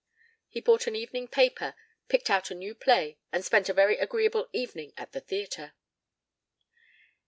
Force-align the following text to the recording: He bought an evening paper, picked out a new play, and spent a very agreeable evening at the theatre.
He 0.49 0.61
bought 0.61 0.87
an 0.87 0.95
evening 0.95 1.27
paper, 1.27 1.75
picked 2.07 2.31
out 2.31 2.49
a 2.49 2.55
new 2.55 2.73
play, 2.73 3.19
and 3.31 3.45
spent 3.45 3.69
a 3.69 3.73
very 3.73 3.99
agreeable 3.99 4.49
evening 4.51 4.93
at 4.97 5.11
the 5.11 5.21
theatre. 5.21 5.75